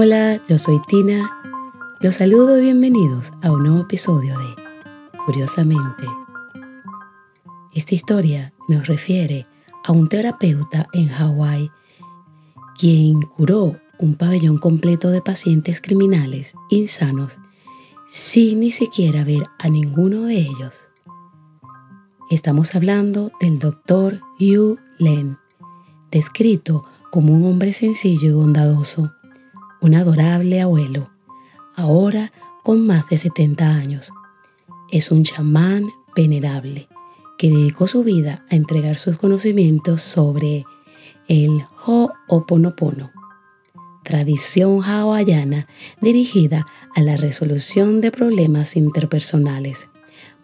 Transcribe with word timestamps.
Hola, 0.00 0.40
yo 0.48 0.58
soy 0.58 0.80
Tina. 0.86 1.28
Los 1.98 2.14
saludo 2.14 2.56
y 2.56 2.60
bienvenidos 2.60 3.32
a 3.42 3.50
un 3.50 3.64
nuevo 3.64 3.80
episodio 3.80 4.38
de 4.38 4.54
Curiosamente. 5.26 6.06
Esta 7.74 7.96
historia 7.96 8.52
nos 8.68 8.86
refiere 8.86 9.48
a 9.82 9.90
un 9.90 10.08
terapeuta 10.08 10.86
en 10.92 11.08
Hawái 11.08 11.72
quien 12.78 13.22
curó 13.22 13.74
un 13.98 14.14
pabellón 14.14 14.58
completo 14.58 15.10
de 15.10 15.20
pacientes 15.20 15.80
criminales 15.80 16.54
insanos 16.70 17.36
sin 18.08 18.60
ni 18.60 18.70
siquiera 18.70 19.24
ver 19.24 19.42
a 19.58 19.68
ninguno 19.68 20.26
de 20.26 20.38
ellos. 20.38 20.80
Estamos 22.30 22.76
hablando 22.76 23.32
del 23.40 23.58
doctor 23.58 24.20
Hugh 24.38 24.78
Len, 24.98 25.38
descrito 26.12 26.84
como 27.10 27.34
un 27.34 27.44
hombre 27.46 27.72
sencillo 27.72 28.28
y 28.28 28.32
bondadoso, 28.32 29.12
un 29.80 29.94
adorable 29.94 30.60
abuelo, 30.60 31.10
ahora 31.74 32.30
con 32.62 32.86
más 32.86 33.08
de 33.08 33.16
70 33.16 33.66
años. 33.66 34.12
Es 34.90 35.10
un 35.10 35.22
chamán 35.24 35.86
venerable 36.16 36.88
que 37.38 37.50
dedicó 37.50 37.86
su 37.86 38.02
vida 38.02 38.44
a 38.50 38.56
entregar 38.56 38.98
sus 38.98 39.16
conocimientos 39.18 40.02
sobre 40.02 40.64
el 41.28 41.62
Ho'oponopono, 41.86 43.12
tradición 44.02 44.82
hawaiana 44.82 45.68
dirigida 46.00 46.66
a 46.94 47.00
la 47.02 47.16
resolución 47.16 48.00
de 48.00 48.10
problemas 48.10 48.76
interpersonales, 48.76 49.88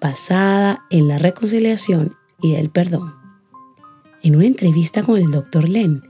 basada 0.01 0.84
en 0.91 1.09
la 1.09 1.19
reconciliación 1.19 2.16
y 2.41 2.55
el 2.55 2.70
perdón. 2.70 3.14
En 4.23 4.37
una 4.37 4.47
entrevista 4.47 5.03
con 5.03 5.19
el 5.19 5.27
Dr. 5.27 5.69
Len, 5.69 6.03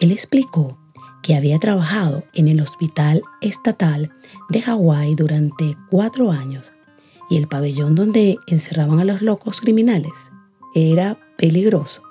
él 0.00 0.12
explicó 0.12 0.79
que 1.22 1.36
había 1.36 1.58
trabajado 1.58 2.24
en 2.32 2.48
el 2.48 2.60
Hospital 2.60 3.22
Estatal 3.40 4.12
de 4.48 4.62
Hawái 4.62 5.14
durante 5.14 5.76
cuatro 5.90 6.30
años 6.30 6.72
y 7.28 7.36
el 7.36 7.46
pabellón 7.46 7.94
donde 7.94 8.38
encerraban 8.46 9.00
a 9.00 9.04
los 9.04 9.22
locos 9.22 9.60
criminales 9.60 10.12
era 10.74 11.18
peligroso. 11.36 12.02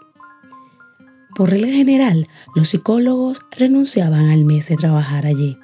Por 1.36 1.52
regla 1.52 1.68
general, 1.68 2.28
los 2.56 2.70
psicólogos 2.70 3.42
renunciaban 3.52 4.30
al 4.30 4.46
mes 4.46 4.68
de 4.68 4.76
trabajar 4.76 5.26
allí. 5.26 5.58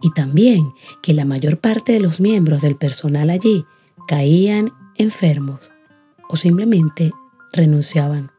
Y 0.00 0.12
también 0.12 0.72
que 1.02 1.14
la 1.14 1.24
mayor 1.24 1.58
parte 1.58 1.92
de 1.92 2.00
los 2.00 2.20
miembros 2.20 2.60
del 2.62 2.76
personal 2.76 3.30
allí 3.30 3.64
caían 4.06 4.72
enfermos 4.96 5.70
o 6.28 6.36
simplemente 6.36 7.12
renunciaban. 7.52 8.30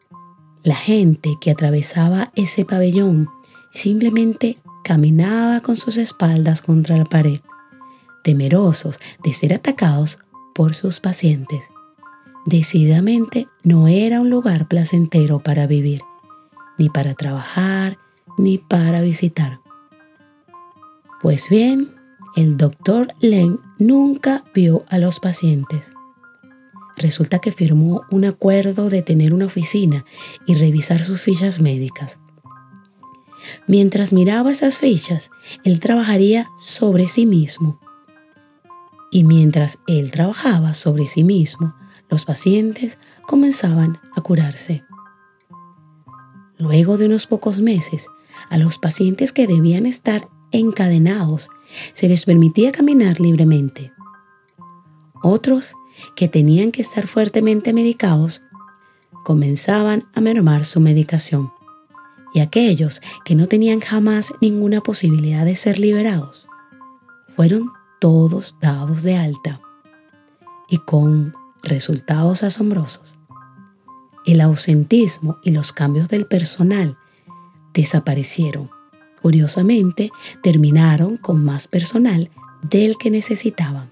La 0.63 0.75
gente 0.75 1.35
que 1.41 1.51
atravesaba 1.51 2.31
ese 2.35 2.63
pabellón 2.65 3.29
simplemente 3.71 4.57
caminaba 4.83 5.61
con 5.61 5.77
sus 5.77 5.97
espaldas 5.97 6.61
contra 6.61 6.97
la 6.97 7.05
pared, 7.05 7.39
temerosos 8.23 8.99
de 9.23 9.33
ser 9.33 9.53
atacados 9.53 10.19
por 10.55 10.73
sus 10.73 10.99
pacientes. 10.99 11.65
Decididamente 12.45 13.47
no 13.63 13.87
era 13.87 14.21
un 14.21 14.29
lugar 14.29 14.67
placentero 14.67 15.39
para 15.39 15.67
vivir, 15.67 16.01
ni 16.77 16.89
para 16.89 17.13
trabajar, 17.13 17.97
ni 18.37 18.57
para 18.57 19.01
visitar. 19.01 19.59
Pues 21.21 21.49
bien, 21.49 21.93
el 22.35 22.57
doctor 22.57 23.09
Len 23.19 23.59
nunca 23.77 24.45
vio 24.53 24.85
a 24.87 24.97
los 24.97 25.19
pacientes. 25.19 25.91
Resulta 26.95 27.39
que 27.39 27.51
firmó 27.51 28.03
un 28.09 28.25
acuerdo 28.25 28.89
de 28.89 29.01
tener 29.01 29.33
una 29.33 29.45
oficina 29.45 30.05
y 30.45 30.55
revisar 30.55 31.03
sus 31.03 31.21
fichas 31.21 31.59
médicas. 31.59 32.17
Mientras 33.67 34.13
miraba 34.13 34.51
esas 34.51 34.79
fichas, 34.79 35.31
él 35.63 35.79
trabajaría 35.79 36.47
sobre 36.59 37.07
sí 37.07 37.25
mismo. 37.25 37.79
Y 39.11 39.23
mientras 39.23 39.79
él 39.87 40.11
trabajaba 40.11 40.73
sobre 40.73 41.07
sí 41.07 41.23
mismo, 41.23 41.75
los 42.09 42.25
pacientes 42.25 42.97
comenzaban 43.25 43.99
a 44.15 44.21
curarse. 44.21 44.83
Luego 46.57 46.97
de 46.97 47.05
unos 47.05 47.25
pocos 47.25 47.59
meses, 47.59 48.07
a 48.49 48.57
los 48.57 48.77
pacientes 48.77 49.31
que 49.31 49.47
debían 49.47 49.85
estar 49.85 50.27
encadenados 50.51 51.49
se 51.93 52.07
les 52.07 52.25
permitía 52.25 52.71
caminar 52.71 53.19
libremente. 53.19 53.93
Otros, 55.21 55.73
que 56.15 56.27
tenían 56.27 56.71
que 56.71 56.81
estar 56.81 57.07
fuertemente 57.07 57.73
medicados, 57.73 58.41
comenzaban 59.23 60.05
a 60.13 60.21
mermar 60.21 60.65
su 60.65 60.79
medicación. 60.79 61.51
Y 62.33 62.41
aquellos 62.41 63.01
que 63.25 63.35
no 63.35 63.47
tenían 63.47 63.79
jamás 63.79 64.33
ninguna 64.41 64.81
posibilidad 64.81 65.45
de 65.45 65.55
ser 65.55 65.79
liberados, 65.79 66.47
fueron 67.29 67.71
todos 67.99 68.55
dados 68.61 69.03
de 69.03 69.15
alta 69.17 69.61
y 70.69 70.77
con 70.77 71.33
resultados 71.63 72.43
asombrosos. 72.43 73.17
El 74.25 74.41
ausentismo 74.41 75.37
y 75.43 75.51
los 75.51 75.73
cambios 75.73 76.07
del 76.07 76.25
personal 76.25 76.97
desaparecieron 77.73 78.69
Curiosamente, 79.21 80.11
terminaron 80.41 81.17
con 81.17 81.43
más 81.43 81.67
personal 81.67 82.29
del 82.61 82.97
que 82.97 83.11
necesitaban, 83.11 83.91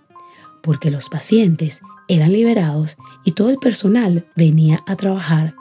porque 0.61 0.91
los 0.91 1.09
pacientes 1.09 1.81
eran 2.07 2.31
liberados 2.31 2.97
y 3.25 3.33
todo 3.33 3.49
el 3.49 3.57
personal 3.57 4.27
venía 4.35 4.79
a 4.87 4.95
trabajar. 4.95 5.55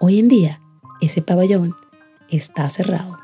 Hoy 0.00 0.18
en 0.18 0.28
día, 0.28 0.60
ese 1.00 1.22
pabellón 1.22 1.74
está 2.28 2.68
cerrado. 2.68 3.18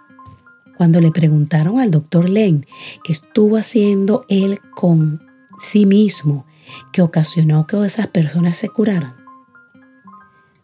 Cuando 0.77 1.01
le 1.01 1.11
preguntaron 1.11 1.79
al 1.79 1.91
doctor 1.91 2.29
Len 2.29 2.67
qué 3.05 3.13
estuvo 3.13 3.57
haciendo 3.57 4.25
él 4.29 4.61
con 4.75 5.23
sí 5.61 5.87
mismo 5.87 6.47
que 6.93 7.03
ocasionó 7.03 7.67
que 7.67 7.85
esas 7.85 8.09
personas 8.09 8.57
se 8.57 8.69
curaran, 8.69 9.15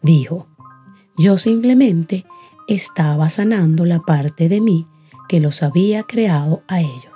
dijo, 0.01 0.47
yo 1.17 1.37
simplemente 1.37 2.25
estaba 2.67 3.29
sanando 3.29 3.85
la 3.85 3.99
parte 3.99 4.49
de 4.49 4.61
mí 4.61 4.87
que 5.29 5.39
los 5.39 5.63
había 5.63 6.03
creado 6.03 6.63
a 6.67 6.81
ellos. 6.81 7.11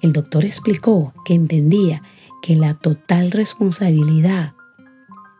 El 0.00 0.12
doctor 0.12 0.44
explicó 0.44 1.12
que 1.24 1.34
entendía 1.34 2.02
que 2.40 2.56
la 2.56 2.74
total 2.74 3.32
responsabilidad 3.32 4.54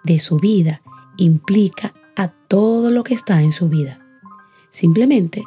de 0.05 0.19
su 0.19 0.39
vida 0.39 0.83
implica 1.17 1.95
todo 2.49 2.91
lo 2.91 3.05
que 3.05 3.15
está 3.15 3.43
en 3.43 3.53
su 3.53 3.69
vida, 3.69 4.05
simplemente 4.71 5.45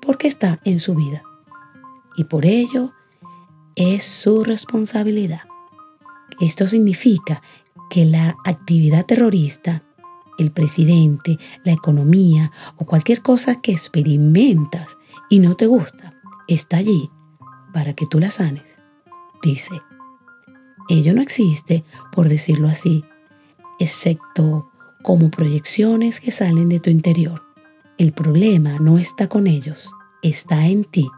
porque 0.00 0.28
está 0.28 0.60
en 0.64 0.80
su 0.80 0.94
vida. 0.94 1.22
Y 2.16 2.24
por 2.24 2.46
ello 2.46 2.92
es 3.76 4.04
su 4.04 4.44
responsabilidad. 4.44 5.42
Esto 6.40 6.66
significa 6.66 7.42
que 7.90 8.04
la 8.04 8.36
actividad 8.44 9.06
terrorista 9.06 9.82
el 10.38 10.50
presidente, 10.50 11.38
la 11.64 11.72
economía 11.72 12.52
o 12.76 12.84
cualquier 12.84 13.22
cosa 13.22 13.60
que 13.60 13.72
experimentas 13.72 14.98
y 15.28 15.38
no 15.38 15.56
te 15.56 15.66
gusta, 15.66 16.14
está 16.48 16.78
allí 16.78 17.10
para 17.72 17.94
que 17.94 18.06
tú 18.06 18.18
la 18.18 18.30
sanes. 18.30 18.78
Dice, 19.42 19.80
ello 20.88 21.14
no 21.14 21.22
existe, 21.22 21.84
por 22.12 22.28
decirlo 22.28 22.68
así, 22.68 23.04
excepto 23.78 24.70
como 25.02 25.30
proyecciones 25.30 26.20
que 26.20 26.30
salen 26.30 26.68
de 26.68 26.80
tu 26.80 26.90
interior. 26.90 27.42
El 27.98 28.12
problema 28.12 28.78
no 28.78 28.98
está 28.98 29.28
con 29.28 29.46
ellos, 29.46 29.90
está 30.22 30.66
en 30.66 30.84
ti. 30.84 31.08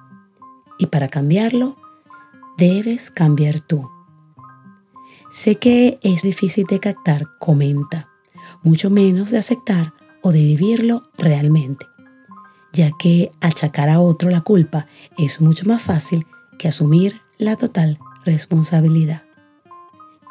Y 0.78 0.86
para 0.86 1.08
cambiarlo, 1.08 1.76
debes 2.56 3.10
cambiar 3.10 3.60
tú. 3.60 3.88
Sé 5.32 5.56
que 5.56 5.98
es 6.02 6.22
difícil 6.22 6.64
de 6.64 6.80
captar, 6.80 7.26
comenta, 7.38 8.08
mucho 8.62 8.90
menos 8.90 9.30
de 9.30 9.38
aceptar 9.38 9.92
o 10.22 10.32
de 10.32 10.38
vivirlo 10.38 11.02
realmente, 11.18 11.86
ya 12.72 12.90
que 12.98 13.30
achacar 13.40 13.88
a 13.88 14.00
otro 14.00 14.30
la 14.30 14.40
culpa 14.40 14.86
es 15.18 15.40
mucho 15.40 15.66
más 15.66 15.82
fácil 15.82 16.26
que 16.58 16.68
asumir 16.68 17.20
la 17.36 17.56
total 17.56 17.98
responsabilidad. 18.24 19.24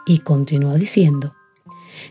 Y 0.05 0.19
continúa 0.19 0.75
diciendo, 0.75 1.33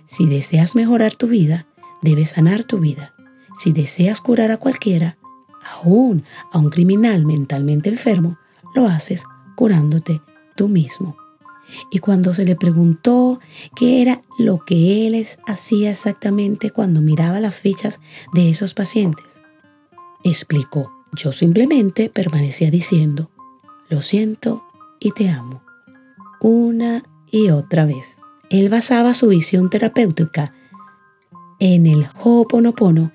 si 0.06 0.26
deseas 0.26 0.74
mejorar 0.74 1.14
tu 1.14 1.28
vida, 1.28 1.66
debes 2.02 2.30
sanar 2.30 2.64
tu 2.64 2.78
vida. 2.78 3.14
Si 3.58 3.72
deseas 3.72 4.20
curar 4.20 4.50
a 4.50 4.56
cualquiera, 4.56 5.18
aún 5.62 6.24
a 6.52 6.58
un 6.58 6.70
criminal 6.70 7.24
mentalmente 7.26 7.88
enfermo, 7.88 8.38
lo 8.74 8.86
haces 8.86 9.24
curándote 9.56 10.20
tú 10.56 10.68
mismo. 10.68 11.16
Y 11.90 12.00
cuando 12.00 12.34
se 12.34 12.44
le 12.44 12.56
preguntó 12.56 13.40
qué 13.76 14.02
era 14.02 14.22
lo 14.38 14.64
que 14.64 15.06
él 15.06 15.26
hacía 15.46 15.90
exactamente 15.90 16.70
cuando 16.70 17.00
miraba 17.00 17.40
las 17.40 17.60
fichas 17.60 18.00
de 18.32 18.50
esos 18.50 18.74
pacientes, 18.74 19.40
explicó, 20.24 20.92
yo 21.12 21.32
simplemente 21.32 22.08
permanecía 22.08 22.70
diciendo, 22.70 23.30
lo 23.88 24.02
siento 24.02 24.64
y 24.98 25.12
te 25.12 25.28
amo, 25.28 25.62
una 26.40 27.02
y 27.30 27.50
otra 27.50 27.84
vez. 27.84 28.21
Él 28.52 28.68
basaba 28.68 29.14
su 29.14 29.28
visión 29.28 29.70
terapéutica 29.70 30.52
en 31.58 31.86
el 31.86 32.06
Ho'oponopono 32.22 33.10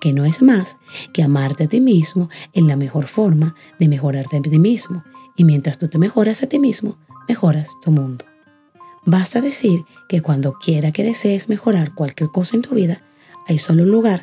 que 0.00 0.12
no 0.12 0.24
es 0.24 0.42
más 0.42 0.76
que 1.12 1.22
amarte 1.22 1.64
a 1.64 1.68
ti 1.68 1.80
mismo 1.80 2.28
en 2.52 2.66
la 2.66 2.74
mejor 2.74 3.06
forma 3.06 3.54
de 3.78 3.86
mejorarte 3.86 4.38
a 4.38 4.42
ti 4.42 4.58
mismo. 4.58 5.04
Y 5.36 5.44
mientras 5.44 5.78
tú 5.78 5.86
te 5.86 5.98
mejoras 5.98 6.42
a 6.42 6.48
ti 6.48 6.58
mismo, 6.58 6.98
mejoras 7.28 7.68
tu 7.80 7.92
mundo. 7.92 8.24
Vas 9.04 9.36
a 9.36 9.40
decir 9.40 9.84
que 10.08 10.20
cuando 10.20 10.54
quiera 10.54 10.90
que 10.90 11.04
desees 11.04 11.48
mejorar 11.48 11.94
cualquier 11.94 12.30
cosa 12.30 12.56
en 12.56 12.62
tu 12.62 12.74
vida, 12.74 13.04
hay 13.46 13.58
solo 13.58 13.84
un 13.84 13.92
lugar 13.92 14.22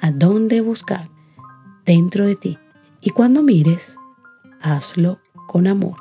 a 0.00 0.10
donde 0.10 0.62
buscar 0.62 1.08
dentro 1.84 2.26
de 2.26 2.34
ti. 2.34 2.58
Y 3.00 3.10
cuando 3.10 3.44
mires, 3.44 3.96
hazlo 4.60 5.20
con 5.46 5.68
amor. 5.68 5.94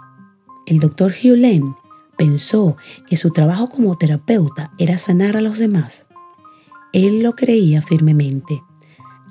El 0.65 0.79
doctor 0.79 1.11
Hugh 1.11 1.38
pensó 2.17 2.77
que 3.07 3.15
su 3.15 3.31
trabajo 3.31 3.69
como 3.69 3.97
terapeuta 3.97 4.71
era 4.77 4.97
sanar 4.97 5.38
a 5.38 5.41
los 5.41 5.57
demás. 5.57 6.06
Él 6.94 7.21
lo 7.21 7.35
creía 7.35 7.81
firmemente 7.81 8.62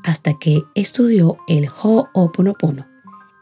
hasta 0.05 0.39
que 0.39 0.63
estudió 0.75 1.39
el 1.49 1.69
Ho'oponopono 1.69 2.87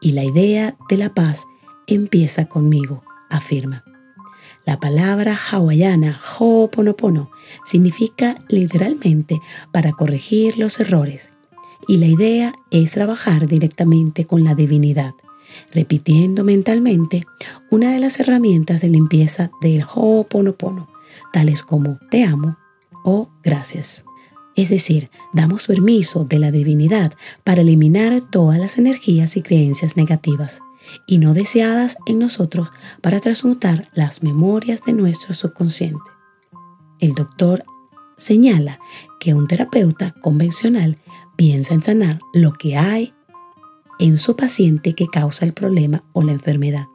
y 0.01 0.13
la 0.13 0.25
idea 0.25 0.77
de 0.89 0.97
la 0.97 1.13
paz 1.13 1.43
empieza 1.87 2.47
conmigo, 2.47 3.03
afirma. 3.31 3.85
La 4.65 4.79
palabra 4.79 5.37
hawaiana 5.51 6.21
Ho'oponopono 6.39 7.31
significa 7.65 8.37
literalmente 8.49 9.41
para 9.73 9.93
corregir 9.93 10.57
los 10.57 10.79
errores 10.79 11.31
y 11.89 11.99
la 11.99 12.07
idea 12.07 12.55
es 12.71 12.93
trabajar 12.93 13.47
directamente 13.47 14.25
con 14.25 14.45
la 14.45 14.55
divinidad, 14.55 15.15
repitiendo 15.73 16.45
mentalmente 16.45 17.23
una 17.71 17.93
de 17.93 17.99
las 17.99 18.21
herramientas 18.21 18.81
de 18.81 18.89
limpieza 18.89 19.51
del 19.61 19.83
Ho'oponopono, 19.83 20.89
tales 21.33 21.63
como 21.63 21.99
te 22.11 22.25
amo 22.25 22.57
o 23.05 23.31
gracias. 23.43 24.05
Es 24.55 24.69
decir, 24.69 25.11
damos 25.33 25.67
permiso 25.67 26.25
de 26.25 26.39
la 26.39 26.51
divinidad 26.51 27.13
para 27.43 27.63
eliminar 27.63 28.21
todas 28.21 28.59
las 28.59 28.77
energías 28.77 29.37
y 29.37 29.43
creencias 29.43 29.97
negativas 29.97 30.61
y 31.07 31.19
no 31.19 31.33
deseadas 31.33 31.97
en 32.07 32.19
nosotros 32.19 32.69
para 33.01 33.21
transmutar 33.21 33.89
las 33.95 34.23
memorias 34.23 34.83
de 34.83 34.93
nuestro 34.93 35.33
subconsciente. 35.33 36.11
El 36.99 37.15
doctor 37.15 37.65
señala 38.19 38.79
que 39.19 39.35
un 39.35 39.49
terapeuta 39.49 40.13
convencional 40.21 40.99
piensa 41.37 41.75
en 41.75 41.83
sanar 41.83 42.21
lo 42.35 42.53
que 42.53 42.77
hay 42.77 43.15
en 43.99 44.19
su 44.19 44.37
paciente 44.37 44.95
que 44.95 45.07
causa 45.07 45.45
el 45.45 45.53
problema 45.53 46.05
o 46.13 46.23
la 46.23 46.33
enfermedad. 46.33 46.87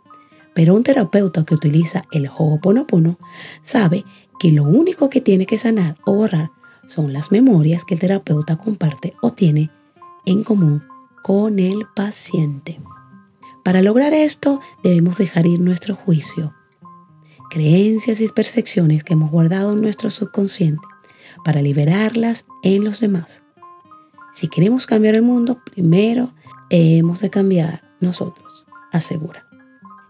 Pero 0.54 0.76
un 0.76 0.84
terapeuta 0.84 1.46
que 1.46 1.54
utiliza 1.54 2.04
el 2.12 2.28
Ho'oponopono 2.28 3.18
sabe 3.62 4.04
que 4.40 4.52
lo 4.52 4.64
único 4.64 5.10
que 5.10 5.22
tiene 5.22 5.46
que 5.46 5.58
sanar 5.58 5.96
o 6.06 6.14
borrar 6.14 6.52
son 6.88 7.14
las 7.14 7.32
memorias 7.32 7.86
que 7.86 7.94
el 7.94 8.00
terapeuta 8.00 8.58
comparte 8.58 9.14
o 9.22 9.34
tiene 9.34 9.70
en 10.26 10.44
común 10.44 10.84
con 11.22 11.60
el 11.60 11.86
paciente. 11.96 12.80
Para 13.64 13.82
lograr 13.82 14.14
esto 14.14 14.62
debemos 14.84 15.18
dejar 15.18 15.46
ir 15.46 15.60
nuestro 15.60 15.96
juicio, 15.96 16.54
creencias 17.50 18.22
y 18.22 18.28
percepciones 18.28 19.04
que 19.04 19.14
hemos 19.14 19.30
guardado 19.30 19.74
en 19.74 19.82
nuestro 19.82 20.10
subconsciente 20.10 20.88
para 21.44 21.62
liberarlas 21.62 22.46
en 22.64 22.84
los 22.84 23.00
demás. 23.00 23.42
Si 24.38 24.50
queremos 24.50 24.86
cambiar 24.86 25.16
el 25.16 25.24
mundo, 25.24 25.64
primero 25.64 26.32
hemos 26.70 27.22
de 27.22 27.32
cambiar 27.32 27.82
nosotros, 28.00 28.68
asegura. 28.92 29.48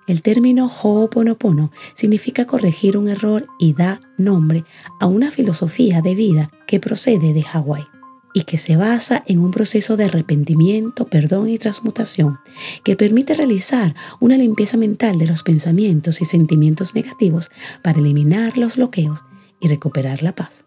El 0.06 0.21
término 0.21 0.68
Ho'oponopono 0.68 1.71
significa 1.94 2.44
corregir 2.44 2.97
un 2.97 3.07
error 3.07 3.47
y 3.57 3.71
da 3.71 4.01
nombre 4.18 4.65
a 5.00 5.06
una 5.06 5.31
filosofía 5.31 6.01
de 6.01 6.13
vida 6.13 6.51
que 6.65 6.81
procede 6.81 7.31
de 7.31 7.41
Hawái 7.41 7.85
y 8.33 8.41
que 8.41 8.57
se 8.57 8.75
basa 8.75 9.24
en 9.27 9.39
un 9.39 9.51
proceso 9.51 9.95
de 9.95 10.03
arrepentimiento, 10.03 11.07
perdón 11.07 11.47
y 11.47 11.57
transmutación 11.57 12.38
que 12.83 12.97
permite 12.97 13.33
realizar 13.33 13.95
una 14.19 14.35
limpieza 14.35 14.75
mental 14.75 15.18
de 15.19 15.27
los 15.27 15.41
pensamientos 15.41 16.19
y 16.19 16.25
sentimientos 16.25 16.95
negativos 16.95 17.50
para 17.81 18.00
eliminar 18.00 18.57
los 18.57 18.75
bloqueos 18.75 19.24
y 19.62 19.69
recuperar 19.69 20.21
la 20.21 20.35
paz. 20.35 20.67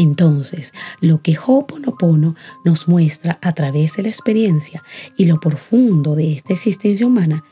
Entonces, 0.00 0.72
lo 1.02 1.20
que 1.20 1.36
Ho'oponopono 1.36 2.34
nos 2.64 2.88
muestra 2.88 3.38
a 3.42 3.52
través 3.52 3.96
de 3.96 4.04
la 4.04 4.08
experiencia 4.08 4.82
y 5.18 5.26
lo 5.26 5.38
profundo 5.38 6.14
de 6.14 6.32
esta 6.32 6.54
existencia 6.54 7.06
humana 7.06 7.44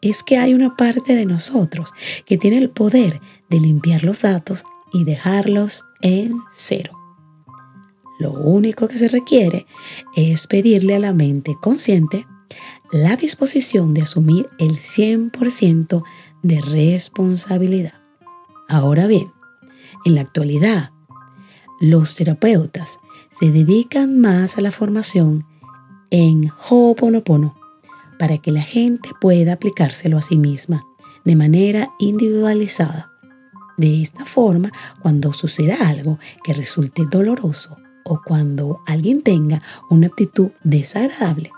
es 0.00 0.24
que 0.24 0.36
hay 0.36 0.54
una 0.54 0.74
parte 0.74 1.14
de 1.14 1.24
nosotros 1.24 1.92
que 2.26 2.36
tiene 2.36 2.58
el 2.58 2.70
poder 2.70 3.20
de 3.48 3.60
limpiar 3.60 4.02
los 4.02 4.22
datos 4.22 4.64
y 4.92 5.04
dejarlos 5.04 5.84
en 6.02 6.32
cero. 6.52 6.98
Lo 8.18 8.32
único 8.32 8.88
que 8.88 8.98
se 8.98 9.06
requiere 9.06 9.64
es 10.16 10.48
pedirle 10.48 10.96
a 10.96 10.98
la 10.98 11.12
mente 11.12 11.54
consciente 11.62 12.26
la 12.90 13.14
disposición 13.14 13.94
de 13.94 14.02
asumir 14.02 14.48
el 14.58 14.78
100% 14.78 16.02
de 16.42 16.60
responsabilidad. 16.60 17.94
Ahora 18.68 19.06
bien, 19.06 19.32
en 20.04 20.16
la 20.16 20.22
actualidad, 20.22 20.90
los 21.80 22.14
terapeutas 22.14 22.98
se 23.38 23.50
dedican 23.50 24.20
más 24.20 24.58
a 24.58 24.60
la 24.60 24.70
formación 24.70 25.44
en 26.10 26.50
Ho'oponopono 26.50 27.56
para 28.18 28.38
que 28.38 28.52
la 28.52 28.62
gente 28.62 29.10
pueda 29.20 29.54
aplicárselo 29.54 30.18
a 30.18 30.22
sí 30.22 30.38
misma 30.38 30.82
de 31.24 31.36
manera 31.36 31.90
individualizada. 31.98 33.10
De 33.76 34.02
esta 34.02 34.24
forma, 34.24 34.70
cuando 35.02 35.32
suceda 35.32 35.88
algo 35.88 36.18
que 36.44 36.52
resulte 36.52 37.04
doloroso 37.10 37.76
o 38.04 38.20
cuando 38.24 38.80
alguien 38.86 39.22
tenga 39.22 39.60
una 39.90 40.06
actitud 40.06 40.50
desagradable, 40.62 41.50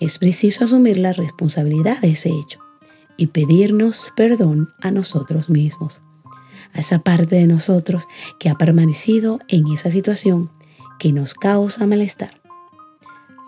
es 0.00 0.18
preciso 0.18 0.64
asumir 0.64 0.98
la 0.98 1.12
responsabilidad 1.12 2.00
de 2.00 2.12
ese 2.12 2.30
hecho 2.30 2.60
y 3.16 3.26
pedirnos 3.26 4.12
perdón 4.16 4.72
a 4.80 4.90
nosotros 4.90 5.50
mismos, 5.50 6.00
a 6.72 6.80
esa 6.80 7.00
parte 7.00 7.36
de 7.36 7.46
nosotros 7.46 8.04
que 8.38 8.48
ha 8.48 8.54
permanecido 8.54 9.40
en 9.48 9.66
esa 9.68 9.90
situación 9.90 10.50
que 10.98 11.12
nos 11.12 11.34
causa 11.34 11.86
malestar. 11.86 12.40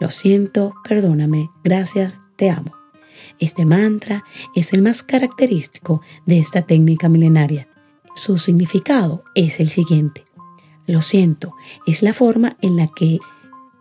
Lo 0.00 0.10
siento, 0.10 0.74
perdóname, 0.88 1.50
gracias, 1.62 2.20
te 2.36 2.50
amo. 2.50 2.72
Este 3.38 3.64
mantra 3.64 4.24
es 4.54 4.72
el 4.72 4.82
más 4.82 5.02
característico 5.02 6.02
de 6.26 6.38
esta 6.38 6.62
técnica 6.62 7.08
milenaria. 7.08 7.68
Su 8.14 8.38
significado 8.38 9.24
es 9.34 9.60
el 9.60 9.68
siguiente. 9.68 10.24
Lo 10.86 11.02
siento, 11.02 11.54
es 11.86 12.02
la 12.02 12.12
forma 12.12 12.56
en 12.60 12.76
la 12.76 12.88
que 12.88 13.18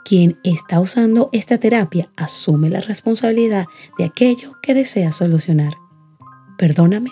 quien 0.06 0.40
está 0.44 0.80
usando 0.80 1.30
esta 1.34 1.58
terapia 1.58 2.10
asume 2.16 2.70
la 2.70 2.82
responsabilidad 2.82 3.66
de 3.98 4.06
aquello 4.06 4.58
que 4.62 4.74
desea 4.74 5.12
solucionar. 5.12 5.74
Perdóname, 6.60 7.12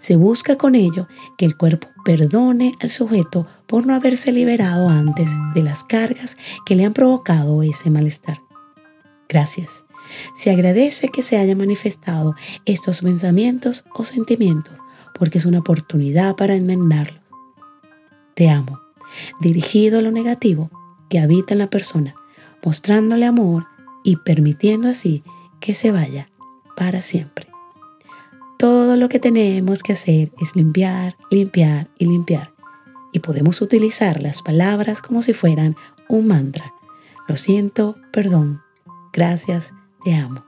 se 0.00 0.16
busca 0.16 0.58
con 0.58 0.74
ello 0.74 1.06
que 1.36 1.44
el 1.44 1.56
cuerpo 1.56 1.86
perdone 2.04 2.72
al 2.80 2.90
sujeto 2.90 3.46
por 3.68 3.86
no 3.86 3.94
haberse 3.94 4.32
liberado 4.32 4.88
antes 4.88 5.30
de 5.54 5.62
las 5.62 5.84
cargas 5.84 6.36
que 6.66 6.74
le 6.74 6.84
han 6.84 6.94
provocado 6.94 7.62
ese 7.62 7.90
malestar. 7.90 8.42
Gracias. 9.28 9.84
Se 10.36 10.50
agradece 10.50 11.10
que 11.10 11.22
se 11.22 11.36
hayan 11.36 11.58
manifestado 11.58 12.34
estos 12.64 13.02
pensamientos 13.02 13.84
o 13.94 14.04
sentimientos 14.04 14.74
porque 15.16 15.38
es 15.38 15.46
una 15.46 15.60
oportunidad 15.60 16.34
para 16.34 16.56
enmendarlos. 16.56 17.22
Te 18.34 18.50
amo, 18.50 18.80
dirigido 19.40 20.00
a 20.00 20.02
lo 20.02 20.10
negativo 20.10 20.72
que 21.08 21.20
habita 21.20 21.54
en 21.54 21.58
la 21.58 21.70
persona, 21.70 22.16
mostrándole 22.64 23.26
amor 23.26 23.66
y 24.02 24.16
permitiendo 24.16 24.88
así 24.88 25.22
que 25.60 25.74
se 25.74 25.92
vaya 25.92 26.26
para 26.76 27.00
siempre. 27.00 27.47
Todo 28.58 28.96
lo 28.96 29.08
que 29.08 29.20
tenemos 29.20 29.84
que 29.84 29.92
hacer 29.92 30.32
es 30.40 30.56
limpiar, 30.56 31.16
limpiar 31.30 31.88
y 31.96 32.06
limpiar. 32.06 32.50
Y 33.12 33.20
podemos 33.20 33.60
utilizar 33.60 34.20
las 34.20 34.42
palabras 34.42 35.00
como 35.00 35.22
si 35.22 35.32
fueran 35.32 35.76
un 36.08 36.26
mantra. 36.26 36.74
Lo 37.28 37.36
siento, 37.36 37.96
perdón, 38.12 38.60
gracias, 39.12 39.72
te 40.02 40.12
amo. 40.12 40.44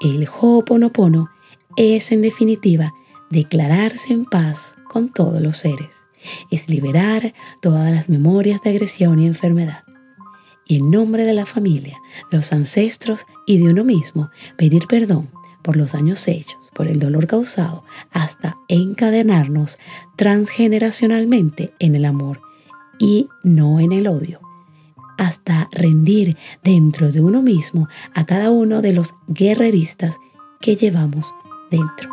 El 0.00 0.26
Ho'oponopono 0.26 1.28
es 1.76 2.10
en 2.10 2.22
definitiva 2.22 2.94
declararse 3.28 4.14
en 4.14 4.24
paz 4.24 4.74
con 4.90 5.12
todos 5.12 5.42
los 5.42 5.58
seres. 5.58 5.94
Es 6.50 6.70
liberar 6.70 7.34
todas 7.60 7.92
las 7.92 8.08
memorias 8.08 8.62
de 8.62 8.70
agresión 8.70 9.18
y 9.18 9.26
enfermedad. 9.26 9.84
Y 10.66 10.78
en 10.78 10.90
nombre 10.90 11.26
de 11.26 11.34
la 11.34 11.44
familia, 11.44 11.98
de 12.30 12.38
los 12.38 12.50
ancestros 12.54 13.26
y 13.46 13.58
de 13.58 13.64
uno 13.64 13.84
mismo, 13.84 14.30
pedir 14.56 14.86
perdón 14.86 15.28
por 15.68 15.76
los 15.76 15.92
daños 15.92 16.26
hechos, 16.28 16.70
por 16.74 16.88
el 16.88 16.98
dolor 16.98 17.26
causado, 17.26 17.84
hasta 18.10 18.56
encadenarnos 18.68 19.78
transgeneracionalmente 20.16 21.74
en 21.78 21.94
el 21.94 22.06
amor 22.06 22.40
y 22.98 23.28
no 23.42 23.78
en 23.78 23.92
el 23.92 24.06
odio 24.08 24.40
hasta 25.18 25.68
rendir 25.70 26.38
dentro 26.64 27.12
de 27.12 27.20
uno 27.20 27.42
mismo 27.42 27.86
a 28.14 28.24
cada 28.24 28.50
uno 28.50 28.80
de 28.80 28.94
los 28.94 29.14
guerreristas 29.26 30.16
que 30.58 30.74
llevamos 30.74 31.34
dentro. 31.70 32.08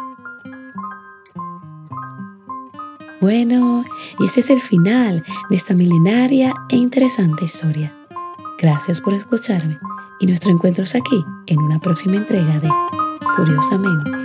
Bueno, 3.21 3.85
y 4.19 4.25
ese 4.25 4.41
es 4.41 4.49
el 4.49 4.59
final 4.59 5.23
de 5.49 5.55
esta 5.55 5.73
milenaria 5.73 6.53
e 6.69 6.75
interesante 6.75 7.45
historia. 7.45 7.95
Gracias 8.59 8.99
por 8.99 9.13
escucharme 9.13 9.77
y 10.19 10.25
nuestro 10.25 10.51
encuentro 10.51 10.83
es 10.83 10.93
aquí 10.93 11.23
en 11.47 11.59
una 11.59 11.79
próxima 11.79 12.17
entrega 12.17 12.59
de 12.59 12.69
Curiosamente. 13.35 14.24